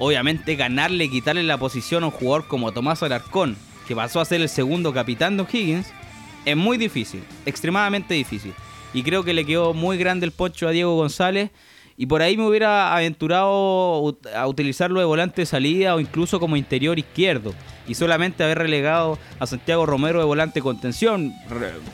[0.00, 4.40] Obviamente ganarle, quitarle la posición a un jugador como Tomás Alarcón, que pasó a ser
[4.40, 5.86] el segundo capitán de Higgins,
[6.44, 8.52] es muy difícil, extremadamente difícil.
[8.92, 11.50] Y creo que le quedó muy grande el poncho a Diego González
[11.96, 16.56] y por ahí me hubiera aventurado a utilizarlo de volante de salida o incluso como
[16.56, 17.54] interior izquierdo.
[17.86, 21.32] Y solamente haber relegado a Santiago Romero de volante contención.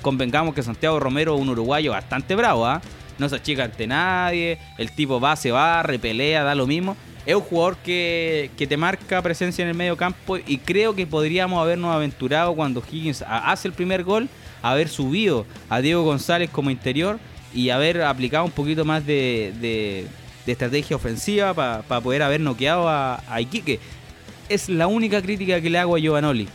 [0.00, 2.80] Convengamos que Santiago Romero es un uruguayo bastante bravo, ¿ah?
[3.18, 4.58] No se achica ante nadie.
[4.78, 6.96] El tipo va, se va, repelea, da lo mismo.
[7.24, 11.06] Es un jugador que, que te marca presencia en el medio campo y creo que
[11.06, 14.28] podríamos habernos aventurado cuando Higgins hace el primer gol,
[14.62, 17.18] haber subido a Diego González como interior
[17.56, 20.06] y haber aplicado un poquito más de,
[20.46, 23.80] estrategia ofensiva para poder haber noqueado a, Iquique.
[24.48, 26.48] Es la única crítica que le hago a Giovanoli.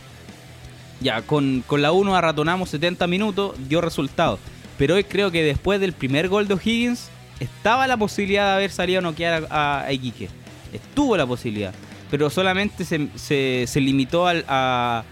[1.02, 4.38] Ya, con, la 1 arratonamos 70 minutos, dio resultado.
[4.82, 8.72] Pero hoy creo que después del primer gol de O'Higgins, estaba la posibilidad de haber
[8.72, 10.28] salido a noquear a, Iquique.
[10.74, 11.72] Estuvo la posibilidad.
[12.10, 15.04] Pero solamente se, limitó a,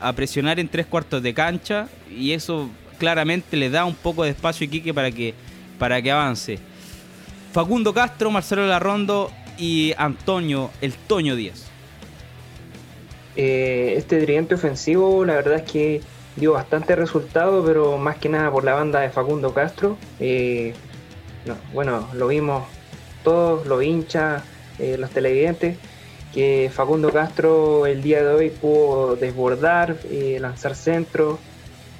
[0.00, 1.90] a presionar en tres cuartos de cancha.
[2.10, 5.34] Y eso claramente le da un poco de espacio a Iquique para que,
[5.78, 6.58] para que avance.
[7.52, 11.66] Facundo Castro, Marcelo Larrondo y Antonio, el Toño Díaz.
[13.36, 16.00] Eh, este tridente ofensivo, la verdad es que
[16.38, 19.96] dio bastante resultado, pero más que nada por la banda de Facundo Castro.
[20.20, 20.74] Eh,
[21.72, 22.64] bueno, lo vimos
[23.24, 24.42] todos, los hinchas,
[24.78, 25.76] eh, los televidentes,
[26.32, 29.96] que Facundo Castro el día de hoy pudo desbordar,
[30.40, 31.38] lanzar centro,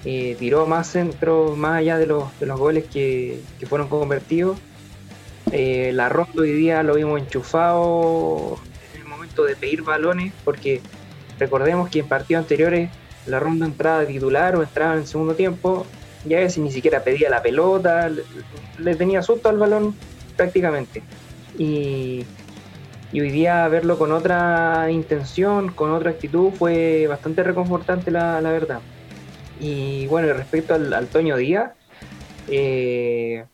[0.03, 4.59] tiró más centro, más allá de los, de los goles que, fueron convertidos.
[5.51, 8.59] Eh, la ronda hoy día lo vimos enchufado
[8.94, 10.81] en el momento de pedir balones, porque
[11.38, 12.90] recordemos que en partidos anteriores
[13.29, 15.87] la ronda entraba titular o entraba en el segundo tiempo,
[16.25, 18.11] ya veces ni siquiera pedía la pelota,
[18.79, 19.95] le, tenía susto al balón
[20.37, 21.03] prácticamente.
[21.57, 22.25] Y,
[23.12, 28.81] hoy día verlo con otra intención, con otra actitud, fue bastante reconfortante la verdad.
[29.61, 31.73] Y bueno, respecto al, Toño Díaz,
[32.49, 33.45] eh,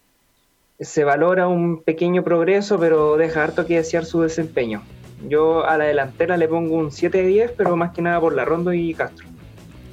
[0.79, 4.83] se valora un pequeño progreso, pero deja harto que desear su desempeño.
[5.29, 8.35] Yo a la delantera le pongo un 7 de 10, pero más que nada por
[8.35, 9.27] la Rondo y Castro.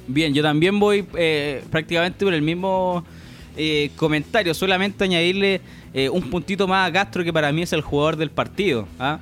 [0.06, 3.04] Bien, yo también voy eh, prácticamente por el mismo
[3.56, 5.60] eh, comentario, solamente añadirle
[6.10, 8.88] un puntito más a Castro, que para mí es el jugador del partido.
[8.98, 9.20] ¿ah?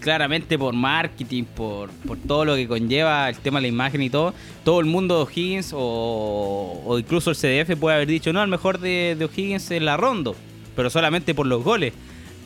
[0.00, 4.10] claramente por marketing, por, por todo lo que conlleva el tema de la imagen y
[4.10, 4.32] todo,
[4.64, 8.78] todo el mundo de O'Higgins o, incluso el CDF puede haber dicho, no, el mejor
[8.78, 10.36] de, de O'Higgins es la Rondo,
[10.76, 11.92] pero solamente por los goles.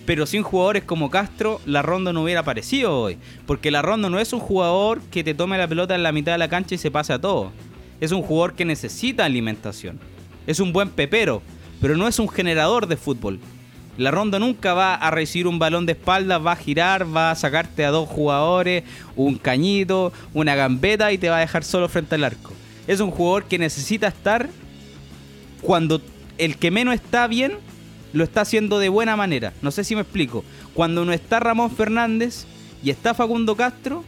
[0.05, 3.19] Pero sin jugadores como Castro, la Rondo no hubiera aparecido hoy.
[3.47, 6.33] Porque la Rondo no es un jugador que te tome la pelota en la mitad
[6.33, 7.53] de la cancha y se pase a todo.
[8.01, 10.01] Es un jugador que necesita alimentación.
[10.47, 11.41] Es un buen pepero,
[11.81, 13.39] pero no es un generador de fútbol.
[13.99, 17.35] La ronda nunca va a recibir un balón de espalda, va a girar, va a
[17.37, 18.85] sacarte a dos jugadores,
[19.17, 22.53] un cañito, una gambeta y te va a dejar solo frente al arco.
[22.87, 24.49] Es un jugador que necesita estar
[25.61, 26.01] cuando
[26.39, 27.59] el que menos está bien
[28.13, 29.53] lo está haciendo de buena manera.
[29.63, 30.45] No sé si me explico.
[30.75, 32.47] Cuando no está Ramón Fernández
[32.83, 34.05] y está Facundo Castro,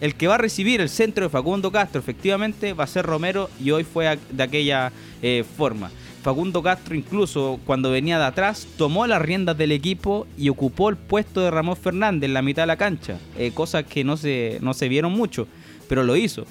[0.00, 3.48] el que va a recibir el centro de Facundo Castro efectivamente va a ser Romero
[3.62, 5.90] y hoy fue de aquella eh, forma.
[6.22, 10.96] Facundo Castro incluso cuando venía de atrás tomó las riendas del equipo y ocupó el
[10.96, 14.58] puesto de Ramón Fernández en la mitad de la cancha, eh, cosas que no se,
[14.60, 15.46] no se vieron mucho,
[15.88, 16.46] pero lo hizo.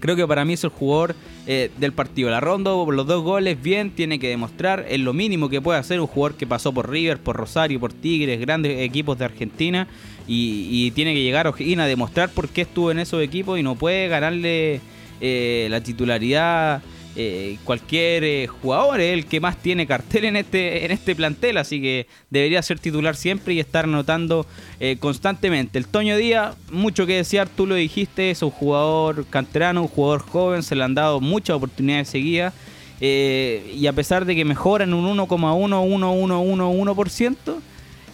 [0.00, 1.14] Creo que para mí es el jugador
[1.46, 2.30] eh, del partido.
[2.30, 6.00] La ronda, los dos goles, bien, tiene que demostrar, es lo mínimo que puede hacer
[6.00, 9.86] un jugador que pasó por River, por Rosario, por Tigres, grandes equipos de Argentina,
[10.26, 14.08] y, tiene que llegar a demostrar por qué estuvo en esos equipos y no puede
[14.08, 14.80] ganarle
[15.20, 16.82] eh, la titularidad
[17.16, 21.58] eh, cualquier eh, jugador es el que más tiene cartel en este, en este plantel,
[21.58, 24.46] así que debería ser titular siempre y estar anotando
[24.80, 25.78] eh, constantemente.
[25.78, 30.22] El Toño Díaz, mucho que desear, tú lo dijiste, es un jugador canterano, un jugador
[30.22, 32.52] joven, se le han dado muchas oportunidades seguidas.
[33.00, 35.28] y a pesar de que mejora en un 1,1,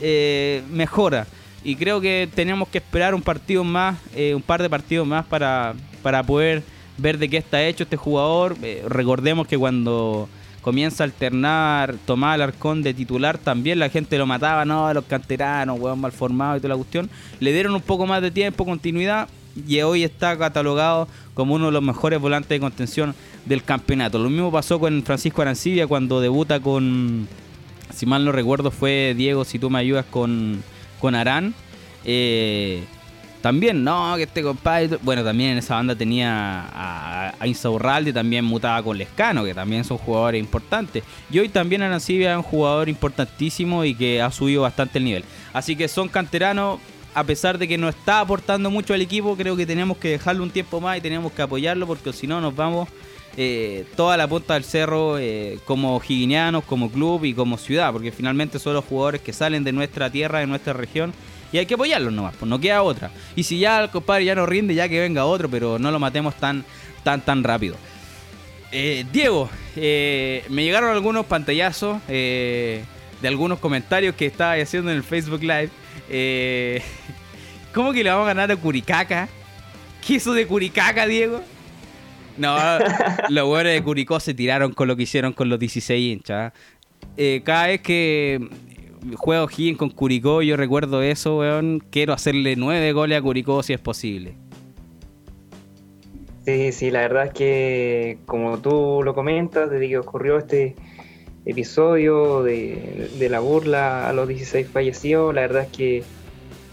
[0.01, 1.27] 1,111%, mejora.
[1.65, 3.99] y creo que tenemos que esperar un partido más,
[4.35, 6.63] un par de partidos más para, para poder
[7.01, 8.57] ver de qué está hecho este jugador.
[8.63, 10.29] Eh, recordemos que cuando
[10.61, 15.81] comienza a alternar Tomás Alarcón de titular, también la gente lo mataba, no, los canteranos,
[15.81, 17.11] huevón mal formados y toda la cuestión.
[17.41, 19.29] Le dieron un poco más de tiempo, continuidad,
[19.67, 23.15] y hoy está catalogado como uno de los mejores volantes de contención
[23.47, 24.19] del campeonato.
[24.19, 27.27] Lo mismo pasó con Francisco Arancibia cuando debuta con,
[27.95, 30.63] si mal no recuerdo, fue Diego, si tú me ayudas, con,
[31.01, 31.55] con Arán.
[32.05, 32.85] Eh,
[33.41, 34.99] también, no, que este compadre.
[35.03, 39.85] Bueno, también en esa banda tenía a, a Insaurralde, también mutaba con Lescano, que también
[39.85, 41.03] son jugadores importantes.
[41.31, 45.25] Y hoy también Arancibia es un jugador importantísimo y que ha subido bastante el nivel.
[45.53, 46.81] Así que son canteranos,
[47.15, 50.43] a pesar de que no está aportando mucho al equipo, creo que tenemos que dejarlo
[50.43, 52.89] un tiempo más y tenemos que apoyarlo porque si no nos vamos
[53.37, 58.13] eh, toda la punta del cerro eh, como higuinianos, como club y como ciudad, porque
[58.13, 61.13] finalmente son los jugadores que salen de nuestra tierra, de nuestra región.
[61.53, 63.11] Y hay que apoyarlos nomás, pues no queda otra.
[63.35, 65.99] Y si ya el compadre ya no rinde, ya que venga otro, pero no lo
[65.99, 66.65] matemos tan,
[67.03, 67.77] tan, tan rápido.
[68.73, 72.85] Eh, Diego, me llegaron algunos pantallazos de
[73.25, 75.71] algunos comentarios que estaba haciendo en el Facebook Live.
[77.75, 79.29] ¿Cómo que le vamos a ganar a Curicaca?
[80.07, 81.43] ¿Qué es eso de Curicaca, Diego?
[82.37, 82.57] No,
[83.29, 86.53] los buenos de Curicó se tiraron con lo que hicieron con los 16 hinchas.
[87.17, 88.49] Eh, cada vez que
[89.17, 91.83] juego Higgins con Curicó, yo recuerdo eso, weón.
[91.91, 94.35] Quiero hacerle nueve goles a Curicó si es posible.
[96.45, 100.75] Sí, sí, la verdad es que como tú lo comentas, desde que ocurrió este
[101.45, 106.03] episodio de, de la burla a los 16 fallecidos, la verdad es que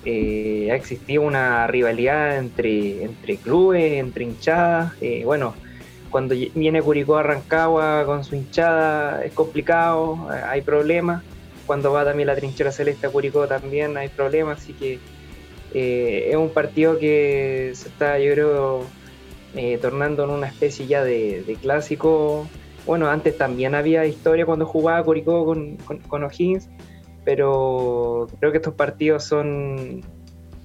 [0.10, 4.94] eh, ha existido una rivalidad entre, entre clubes, entre hinchadas.
[5.02, 5.54] Eh, bueno,
[6.10, 11.24] cuando viene Curicó a Rancagua con su hinchada es complicado, eh, hay problemas.
[11.68, 15.00] Cuando va también la trinchera celeste a Curicó también hay problemas, así que
[15.74, 18.86] es un partido que se está, yo creo,
[19.82, 22.48] tornando en una especie ya de, clásico.
[22.88, 26.70] Bueno, antes también había historia cuando jugaba Curicó con, con O'Higgins,
[27.26, 30.02] pero creo que estos partidos son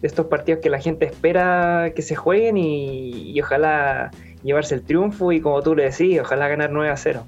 [0.02, 4.10] de estos partidos que la gente espera que se jueguen y, ojalá
[4.42, 7.24] llevarse el triunfo y como tú le decís, ojalá ganar 9 a 0.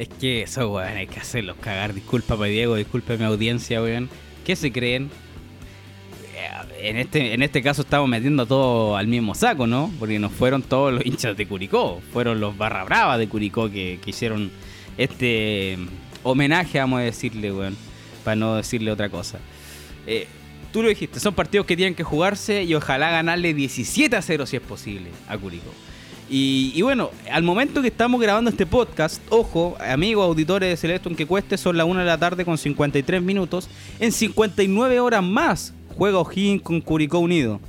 [0.00, 1.92] Es que eso, weón, hay que hacerlos cagar.
[1.92, 4.08] Discúlpame, Diego, disculpe mi audiencia, weón.
[4.46, 5.10] ¿Qué se creen?
[6.34, 9.92] Eh, en este, en este caso estamos metiendo todo al mismo saco, ¿no?
[9.98, 13.98] Porque no fueron todos los hinchas de Curicó, fueron los barra brava de Curicó que,
[14.02, 14.50] que hicieron
[14.96, 15.76] este
[16.22, 17.76] homenaje, vamos a decirle, weón
[18.24, 19.38] para no decirle otra cosa.
[20.06, 20.26] Eh,
[20.72, 24.46] tú lo dijiste, son partidos que tienen que jugarse y ojalá ganarle 17 a 0
[24.46, 25.70] si es posible a Curicó.
[26.32, 31.26] Y, bueno, al momento que estamos grabando este podcast, ojo, amigos auditores de Celeston que
[31.26, 33.68] cueste, son las 1 de la tarde con 53 minutos.
[33.98, 37.60] En 59 horas más juega O'Higgins con Curicó Unido.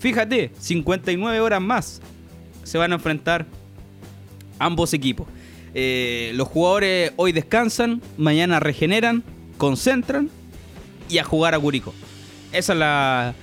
[0.00, 2.02] Fíjate, 59 horas más
[2.62, 3.46] se van a enfrentar
[4.58, 5.26] ambos equipos.
[5.72, 9.24] Eh, los jugadores hoy descansan, mañana regeneran
[9.56, 10.28] concentran
[11.08, 11.94] y a jugar a Curicó.
[12.52, 13.34] Esa es la,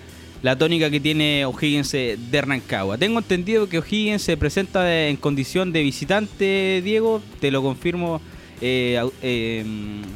[0.57, 2.97] tónica que tiene O'Higgins de Rancagua.
[2.97, 8.21] Tengo entendido que O'Higgins se presenta en condición de visitante, Diego, te lo confirmo
[8.61, 9.65] eh, eh,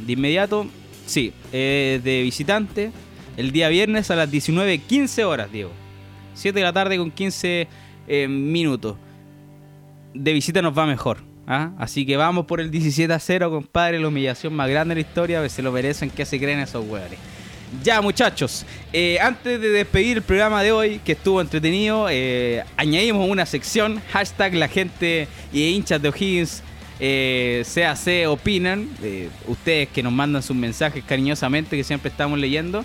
[0.06, 0.68] de inmediato.
[1.06, 2.92] Sí, de visitante
[3.38, 5.72] el día viernes a las 19.15 horas, Diego.
[6.34, 7.68] 7 de la tarde con 15
[8.08, 8.98] eh, minutos.
[10.14, 11.20] De visita nos va mejor.
[11.48, 11.72] ¿Ah?
[11.78, 14.00] Así que vamos por el 17 a 0, compadre.
[14.00, 15.48] La humillación más grande de la historia.
[15.50, 16.10] Si lo merecen.
[16.10, 17.20] ¿Qué se creen esos hueones?
[17.84, 18.66] Ya, muchachos.
[18.92, 24.02] Eh, antes de despedir el programa de hoy, que estuvo entretenido, eh, añadimos una sección.
[24.12, 26.64] Hashtag la gente y hinchas de O'Higgins.
[27.00, 28.90] Eh, CAC opinan.
[29.02, 32.84] Eh, ustedes que nos mandan sus mensajes cariñosamente, que siempre estamos leyendo.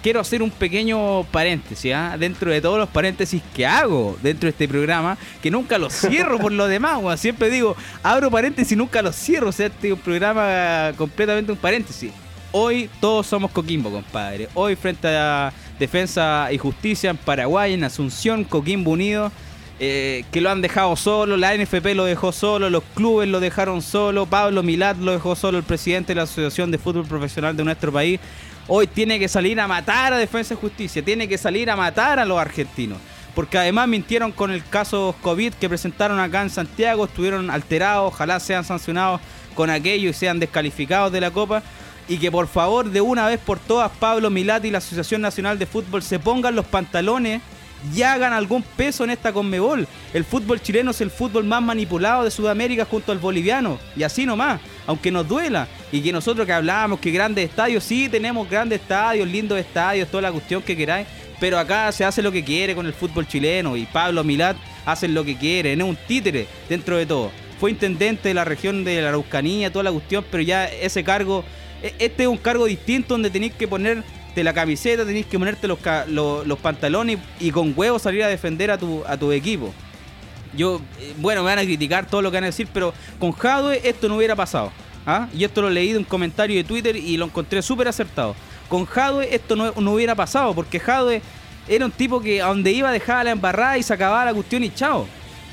[0.00, 2.16] Quiero hacer un pequeño paréntesis, ¿ah?
[2.18, 6.38] dentro de todos los paréntesis que hago dentro de este programa, que nunca los cierro
[6.38, 9.92] por lo demás, siempre digo, abro paréntesis y nunca los cierro, o sea, este es
[9.92, 12.12] un programa completamente un paréntesis.
[12.52, 14.48] Hoy todos somos Coquimbo, compadre.
[14.54, 19.30] Hoy frente a Defensa y Justicia en Paraguay, en Asunción, Coquimbo Unido,
[19.80, 23.82] eh, que lo han dejado solo, la NFP lo dejó solo, los clubes lo dejaron
[23.82, 27.64] solo, Pablo Milat lo dejó solo, el presidente de la Asociación de Fútbol Profesional de
[27.64, 28.18] nuestro país
[28.68, 32.18] hoy tiene que salir a matar a Defensa y Justicia, tiene que salir a matar
[32.18, 32.98] a los argentinos.
[33.34, 38.40] Porque además mintieron con el caso COVID que presentaron acá en Santiago, estuvieron alterados, ojalá
[38.40, 39.20] sean sancionados
[39.54, 41.62] con aquello y sean descalificados de la Copa.
[42.08, 45.58] Y que por favor, de una vez por todas, Pablo Milati y la Asociación Nacional
[45.58, 47.42] de Fútbol se pongan los pantalones
[47.94, 49.86] ya hagan algún peso en esta Conmebol.
[50.12, 53.78] El fútbol chileno es el fútbol más manipulado de Sudamérica junto al boliviano.
[53.96, 55.68] Y así nomás, aunque nos duela.
[55.92, 60.22] Y que nosotros que hablábamos que grandes estadios, sí tenemos grandes estadios, lindos estadios, toda
[60.22, 61.06] la cuestión que queráis.
[61.40, 63.76] Pero acá se hace lo que quiere con el fútbol chileno.
[63.76, 65.72] Y Pablo Milat hace lo que quiere.
[65.72, 67.30] Es un títere dentro de todo.
[67.60, 71.44] Fue intendente de la región de la Araucanía, toda la cuestión, pero ya ese cargo,
[71.82, 74.02] este es un cargo distinto donde tenéis que poner
[74.42, 78.78] la camiseta, tenéis que ponerte los, los, pantalones y, con huevos salir a defender a
[78.78, 79.72] tu, a tu equipo.
[80.56, 83.32] Yo, eh, bueno, me van a criticar todo lo que van a decir, pero con
[83.32, 84.72] Jadwe esto no hubiera pasado.
[85.06, 85.28] ¿ah?
[85.34, 88.34] Y esto lo leí de un comentario de Twitter y lo encontré súper acertado.
[88.68, 91.22] Con Jadwe esto no, hubiera pasado, porque Jadwe
[91.68, 94.64] era un tipo que a donde iba dejaba la embarrada y se acababa la cuestión
[94.64, 95.06] y chao.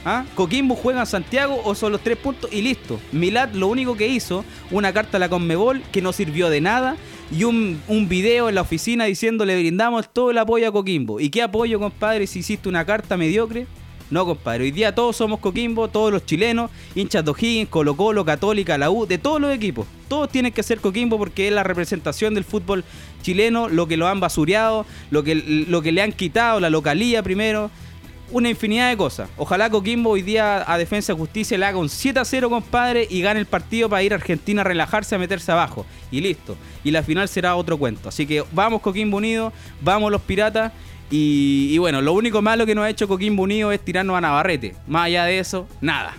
[0.08, 0.24] ¿Ah?
[0.36, 2.99] Coquimbo juega en Santiago o son los tres puntos y listo.
[3.12, 6.95] Milad lo único que hizo, una carta a la Conmebol que no sirvió de nada
[7.32, 11.20] y un, un video en la oficina diciendo le brindamos todo el apoyo a Coquimbo.
[11.20, 13.66] ¿Y qué apoyo, compadre, si hiciste una carta mediocre?
[14.12, 18.24] No, compadre, hoy día todos somos Coquimbo, todos los chilenos, hinchas de O'Higgins, Colo Colo,
[18.24, 19.88] Católica, la U, de todos los equipos.
[20.08, 22.84] Todos tienen que ser Coquimbo porque es la representación del fútbol
[23.24, 27.24] chileno, lo que lo han basureado, lo que, lo que le han quitado, la localía
[27.24, 27.72] primero
[28.32, 29.30] una infinidad de cosas.
[29.38, 33.07] Ojalá Coquimbo hoy día a Defensa y Justicia le haga un 7 a 0, compadre,
[33.09, 35.86] y gane el partido para ir a Argentina a relajarse, a meterse abajo.
[36.11, 36.55] Y listo.
[36.84, 38.09] Y la final será otro cuento.
[38.09, 40.71] Así que vamos Coquimbo Unido, vamos los piratas.
[41.11, 44.76] Y, bueno, lo único malo que nos ha hecho Coquimbo Unido es tirarnos a Navarrete.
[44.88, 46.13] Más allá de eso, nada.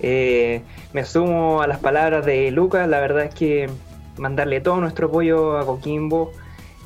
[0.00, 0.62] Eh,
[0.92, 2.88] me sumo a las palabras de Lucas.
[2.88, 3.70] La verdad es que
[4.16, 6.32] mandarle todo nuestro apoyo a Coquimbo.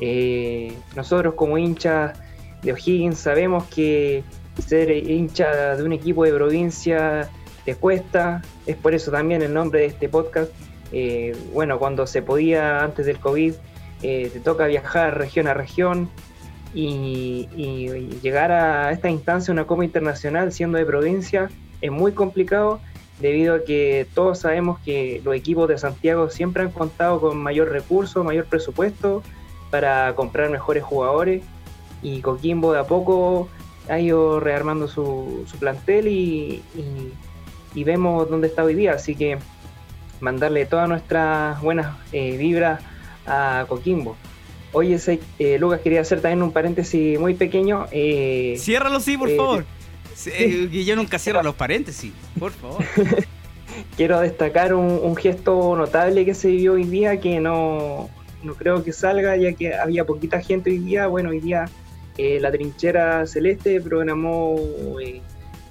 [0.01, 2.19] Eh, nosotros como hinchas
[2.63, 4.23] de O'Higgins sabemos que
[4.67, 7.29] ser hincha de un equipo de provincia
[7.65, 10.51] te cuesta, es por eso también el nombre de este podcast.
[10.93, 13.55] Eh, bueno, cuando se podía antes del COVID,
[14.03, 16.11] eh, te toca viajar región a región
[16.75, 17.49] y,
[18.23, 21.51] llegar a esta instancia, una Copa Internacional siendo de provincia,
[21.81, 22.81] es muy complicado
[23.21, 27.71] debido a que todos sabemos que los equipos de Santiago siempre han contado con mayor
[27.71, 29.23] recurso, mayor presupuesto
[29.71, 31.43] para comprar mejores jugadores
[32.03, 33.49] y Coquimbo de a poco
[33.89, 36.63] ha ido rearmando su, plantel y,
[37.75, 38.93] vemos dónde está hoy día.
[38.93, 39.39] Así que
[40.21, 42.81] mandarle todas nuestras buenas eh, vibras
[43.27, 44.17] a Coquimbo.
[44.73, 44.99] Oye,
[45.39, 47.87] eh, Lucas, quería hacer también un paréntesis muy pequeño.
[47.93, 49.65] Eh, Ciérralo, sí, por favor.
[50.71, 52.83] yo nunca cierro los paréntesis, por favor.
[53.97, 58.09] Quiero destacar un, un, gesto notable que se vivió hoy día, que no,
[58.43, 61.07] no creo que salga, ya que había poquita gente hoy día.
[61.07, 61.67] Bueno, hoy día
[62.19, 64.57] eh, la trinchera celeste programó
[65.01, 65.23] eh,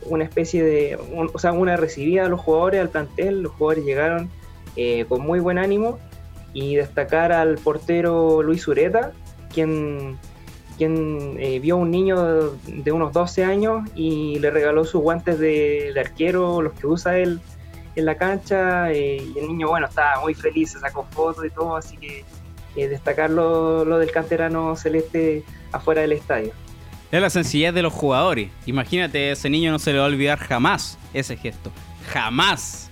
[0.07, 0.97] una especie de,
[1.33, 4.29] o sea, una recibida a los jugadores al plantel, los jugadores llegaron
[4.75, 5.99] eh, con muy buen ánimo
[6.53, 9.11] y destacar al portero Luis Ureta,
[9.53, 10.17] quien,
[10.77, 15.93] quien vio a un niño de unos 12 años y le regaló sus guantes de,
[15.97, 17.39] arquero, los que usa él
[17.95, 21.75] en la cancha, y el niño, bueno, estaba muy feliz, se sacó fotos y todo,
[21.75, 22.25] así que
[22.75, 26.53] destacar lo, lo del canterano celeste afuera del estadio.
[27.11, 28.49] Es la sencillez de los jugadores.
[28.65, 31.71] Imagínate, ese niño no se le va a olvidar jamás ese gesto.
[32.13, 32.89] Jamás.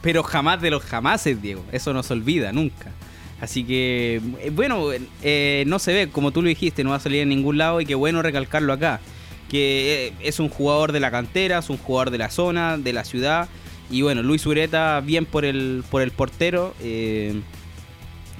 [0.00, 1.62] Pero jamás de los jamases, Diego.
[1.70, 2.90] Eso no se olvida nunca.
[3.42, 4.88] Así que, eh, bueno,
[5.22, 7.80] eh, no se ve, como tú lo dijiste, no va a salir en ningún lado
[7.80, 9.00] y qué bueno recalcarlo acá.
[9.50, 12.92] Que eh, es un jugador de la cantera, es un jugador de la zona, de
[12.94, 13.48] la ciudad.
[13.90, 16.74] Y bueno, Luis Ureta, bien por el, por el portero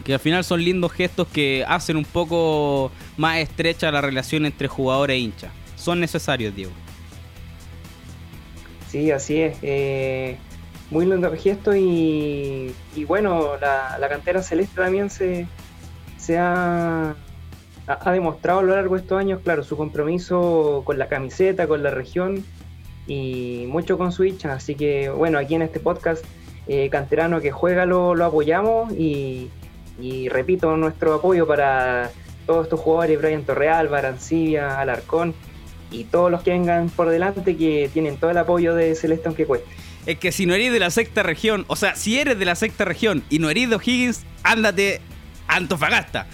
[0.02, 4.68] que al final son lindos gestos que hacen un poco más estrecha la relación entre
[4.68, 5.50] jugador e hincha.
[5.76, 6.72] Son necesarios, Diego.
[8.88, 9.56] Sí, así es.
[9.62, 10.36] Eh,
[10.90, 12.74] muy lindo gesto y,
[13.08, 15.46] bueno, la, cantera celeste también se,
[16.18, 17.16] se ha,
[17.86, 21.82] ha, demostrado a lo largo de estos años, claro, su compromiso con la camiseta, con
[21.82, 22.44] la región
[23.06, 24.52] y mucho con su hincha.
[24.52, 26.24] Así que bueno, aquí en este podcast,
[26.68, 29.50] eh, Canterano que juega lo, lo apoyamos y
[30.00, 32.10] y repito nuestro apoyo para
[32.46, 35.34] todos estos jugadores, Brian Torreal, Barancibia, Alarcón
[35.90, 39.46] y todos los que vengan por delante que tienen todo el apoyo de Celeste aunque
[39.46, 39.68] cueste.
[40.06, 42.56] Es que si no eres de la sexta región, o sea, si eres de la
[42.56, 45.00] sexta región y no eres de O'Higgins, ándate
[45.46, 46.26] Antofagasta.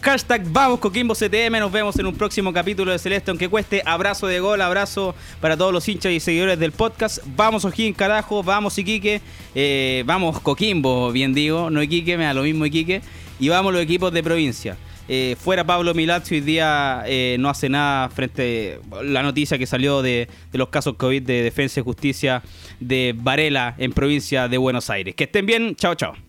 [0.00, 3.82] Hashtag vamos Coquimbo CTM, nos vemos en un próximo capítulo de Celeste aunque cueste.
[3.84, 7.18] Abrazo de gol, abrazo para todos los hinchas y seguidores del podcast.
[7.36, 9.20] Vamos O'Higgins carajo, vamos Iquique,
[9.54, 13.02] eh, vamos Coquimbo, bien digo, no Iquique, me da lo mismo Iquique.
[13.40, 14.76] Y vamos los equipos de provincia.
[15.08, 19.66] Eh, fuera Pablo Milazzi hoy día eh, no hace nada frente a la noticia que
[19.66, 22.42] salió de, de, los casos COVID de Defensa y Justicia
[22.78, 25.14] de Varela en provincia de Buenos Aires.
[25.14, 26.27] Que estén bien, chao chao.